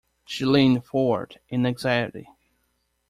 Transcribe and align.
She 0.25 0.45
leaned 0.45 0.83
forward 0.83 1.39
in 1.49 1.63
anxiety. 1.63 2.27